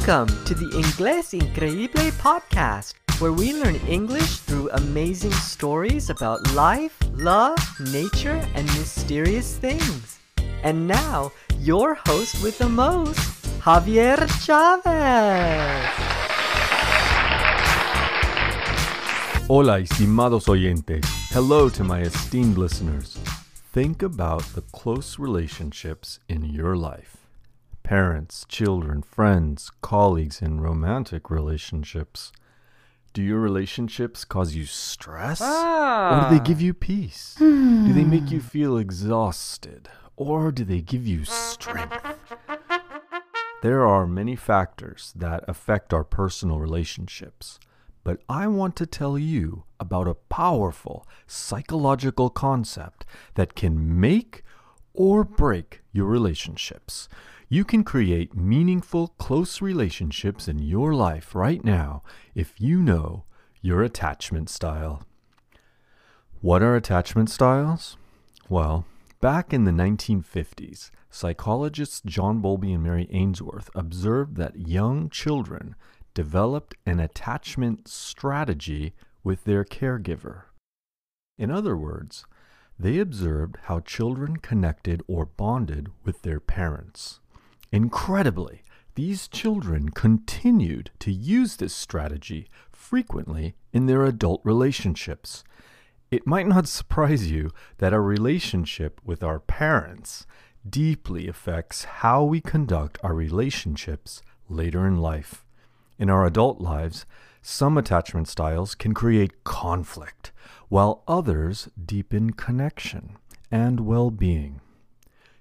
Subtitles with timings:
[0.00, 6.96] Welcome to the Inglés Increíble podcast, where we learn English through amazing stories about life,
[7.12, 7.58] love,
[7.92, 10.18] nature, and mysterious things.
[10.62, 13.20] And now, your host with the most,
[13.60, 15.84] Javier Chavez.
[19.48, 21.04] Hola, estimados oyentes.
[21.28, 23.18] Hello to my esteemed listeners.
[23.74, 27.19] Think about the close relationships in your life
[27.90, 32.30] parents, children, friends, colleagues, and romantic relationships.
[33.12, 35.40] Do your relationships cause you stress?
[35.40, 36.44] Or do they ah.
[36.44, 37.34] give you peace?
[37.36, 39.88] Do they make you feel exhausted?
[40.14, 42.00] Or do they give you strength?
[43.60, 47.58] There are many factors that affect our personal relationships,
[48.04, 54.44] but I want to tell you about a powerful psychological concept that can make
[54.94, 57.08] or break your relationships.
[57.48, 62.02] You can create meaningful, close relationships in your life right now
[62.34, 63.24] if you know
[63.60, 65.02] your attachment style.
[66.40, 67.96] What are attachment styles?
[68.48, 68.86] Well,
[69.20, 75.74] back in the 1950s, psychologists John Bowlby and Mary Ainsworth observed that young children
[76.14, 80.44] developed an attachment strategy with their caregiver.
[81.36, 82.24] In other words,
[82.80, 87.20] they observed how children connected or bonded with their parents.
[87.70, 88.62] Incredibly,
[88.94, 95.44] these children continued to use this strategy frequently in their adult relationships.
[96.10, 100.26] It might not surprise you that a relationship with our parents
[100.68, 105.44] deeply affects how we conduct our relationships later in life.
[106.00, 107.04] In our adult lives,
[107.42, 110.32] some attachment styles can create conflict,
[110.70, 113.18] while others deepen connection
[113.50, 114.62] and well being.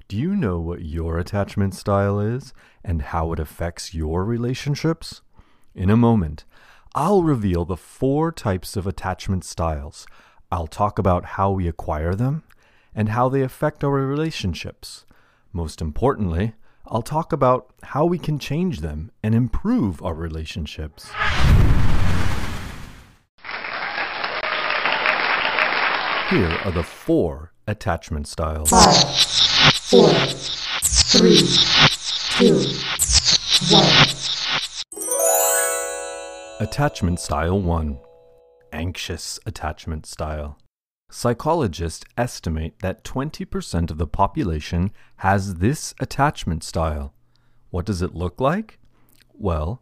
[0.10, 5.22] Do you know what your attachment style is and how it affects your relationships?
[5.74, 6.44] In a moment,
[6.94, 10.06] I'll reveal the four types of attachment styles.
[10.52, 12.44] I'll talk about how we acquire them
[12.94, 15.06] and how they affect our relationships.
[15.54, 16.56] Most importantly,
[16.92, 21.11] I'll talk about how we can change them and improve our relationships.
[26.32, 28.72] Here are the four attachment styles.
[28.72, 28.95] Five,
[29.76, 30.10] four,
[30.82, 31.48] three,
[32.39, 32.55] two,
[33.71, 34.08] one.
[36.60, 38.00] Attachment Style 1
[38.73, 40.58] Anxious Attachment Style.
[41.11, 47.14] Psychologists estimate that 20% of the population has this attachment style.
[47.71, 48.77] What does it look like?
[49.33, 49.81] Well,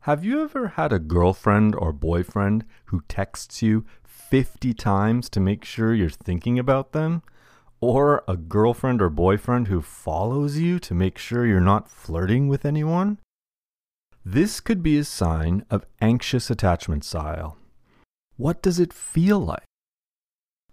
[0.00, 5.64] have you ever had a girlfriend or boyfriend who texts you 50 times to make
[5.64, 7.22] sure you're thinking about them?
[7.80, 12.64] Or a girlfriend or boyfriend who follows you to make sure you're not flirting with
[12.64, 13.18] anyone?
[14.24, 17.58] This could be a sign of anxious attachment style.
[18.36, 19.64] What does it feel like?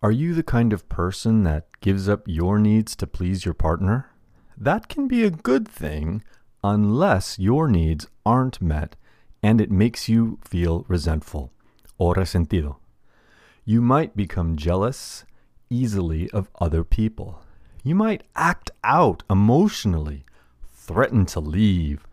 [0.03, 4.09] Are you the kind of person that gives up your needs to please your partner?
[4.57, 6.23] That can be a good thing
[6.63, 8.95] unless your needs aren't met
[9.43, 11.51] and it makes you feel resentful
[11.99, 12.77] or resentido.
[13.63, 15.23] You might become jealous
[15.69, 17.43] easily of other people.
[17.83, 20.25] You might act out emotionally,
[20.73, 22.07] threaten to leave,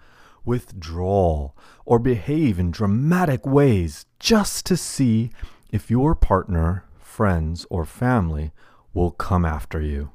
[0.44, 1.52] withdraw,
[1.86, 5.30] or behave in dramatic ways just to see
[5.70, 6.84] if your partner,
[7.18, 8.52] friends, or family
[8.94, 10.08] will come after you.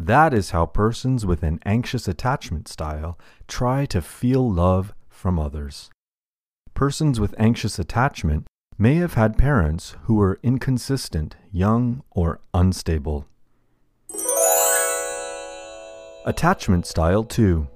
[0.00, 5.90] That is how persons with an anxious attachment style try to feel love from others.
[6.74, 13.28] Persons with anxious attachment may have had parents who were inconsistent, young, or unstable.
[16.26, 17.68] Attachment Style 2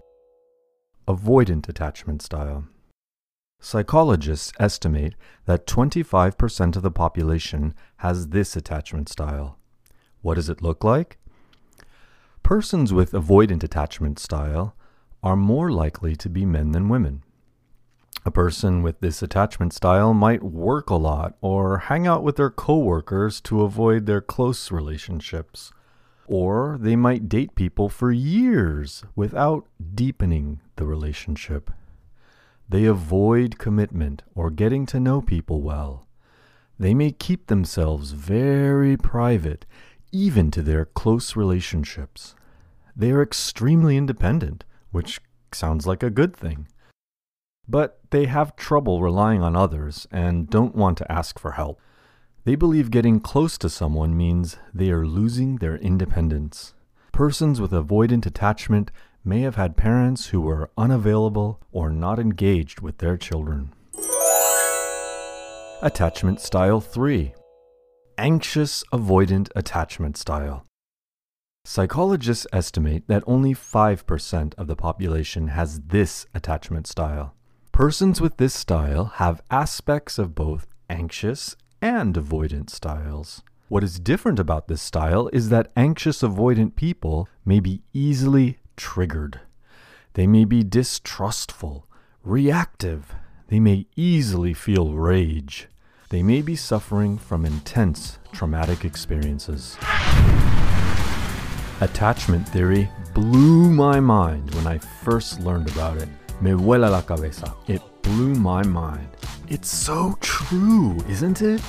[1.06, 2.64] Avoidant Attachment Style
[3.64, 5.14] Psychologists estimate
[5.46, 9.56] that 25% of the population has this attachment style.
[10.20, 11.18] What does it look like?
[12.42, 14.74] Persons with avoidant attachment style
[15.22, 17.22] are more likely to be men than women.
[18.26, 22.50] A person with this attachment style might work a lot or hang out with their
[22.50, 25.70] coworkers to avoid their close relationships.
[26.26, 31.70] Or they might date people for years without deepening the relationship.
[32.68, 36.06] They avoid commitment or getting to know people well.
[36.78, 39.66] They may keep themselves very private,
[40.10, 42.34] even to their close relationships.
[42.96, 45.20] They are extremely independent, which
[45.52, 46.68] sounds like a good thing.
[47.68, 51.80] But they have trouble relying on others and don't want to ask for help.
[52.44, 56.74] They believe getting close to someone means they are losing their independence.
[57.12, 58.90] Persons with avoidant attachment
[59.24, 63.72] may have had parents who were unavailable or not engaged with their children.
[65.82, 67.34] Attachment Style 3
[68.18, 70.66] Anxious Avoidant Attachment Style.
[71.64, 77.34] Psychologists estimate that only 5% of the population has this attachment style.
[77.70, 83.42] Persons with this style have aspects of both anxious and avoidant styles.
[83.68, 89.40] What is different about this style is that anxious avoidant people may be easily triggered.
[90.14, 91.86] They may be distrustful,
[92.22, 93.14] reactive.
[93.48, 95.68] They may easily feel rage.
[96.10, 99.78] They may be suffering from intense traumatic experiences.
[101.80, 106.08] Attachment theory blew my mind when I first learned about it.
[106.40, 107.54] Me vuela la cabeza.
[107.66, 109.08] It blew my mind.
[109.48, 111.62] It's so true, isn't it?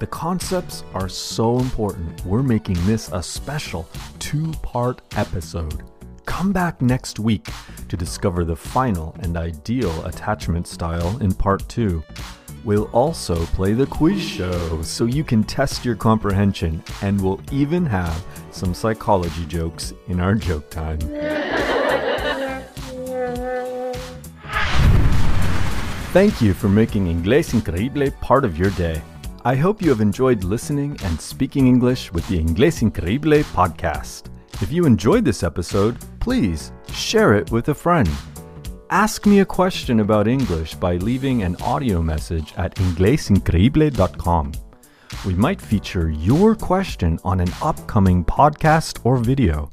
[0.00, 3.88] The concepts are so important, we're making this a special
[4.18, 5.82] two part episode.
[6.28, 7.48] Come back next week
[7.88, 12.04] to discover the final and ideal attachment style in part two.
[12.64, 17.86] We'll also play the quiz show so you can test your comprehension, and we'll even
[17.86, 20.98] have some psychology jokes in our joke time.
[26.12, 29.00] Thank you for making Inglés Increíble part of your day.
[29.46, 34.24] I hope you have enjoyed listening and speaking English with the Inglés Increíble podcast.
[34.60, 35.96] If you enjoyed this episode,
[36.28, 38.10] please share it with a friend.
[38.90, 44.52] Ask me a question about English by leaving an audio message at inglesincreíble.com.
[45.24, 49.70] We might feature your question on an upcoming podcast or video.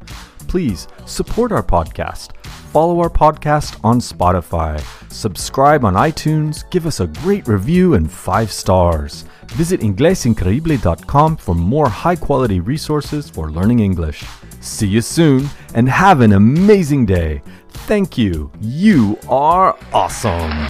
[0.48, 2.38] Please support our podcast.
[2.72, 4.80] Follow our podcast on Spotify.
[5.12, 6.63] Subscribe on iTunes.
[6.69, 9.25] Give us a great review and five stars.
[9.48, 14.24] Visit inglesincreíble.com for more high quality resources for learning English.
[14.66, 17.44] See you soon and have an amazing day.
[17.70, 18.52] Thank you.
[18.60, 20.68] You are awesome.